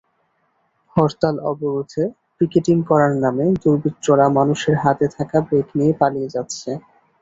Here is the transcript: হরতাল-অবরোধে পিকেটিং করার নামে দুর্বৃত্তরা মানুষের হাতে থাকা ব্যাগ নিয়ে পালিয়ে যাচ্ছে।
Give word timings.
হরতাল-অবরোধে 0.95 2.03
পিকেটিং 2.37 2.77
করার 2.89 3.13
নামে 3.23 3.45
দুর্বৃত্তরা 3.61 4.25
মানুষের 4.37 4.75
হাতে 4.83 5.05
থাকা 5.15 5.37
ব্যাগ 5.47 5.67
নিয়ে 5.77 5.93
পালিয়ে 6.01 6.33
যাচ্ছে। 6.35 6.69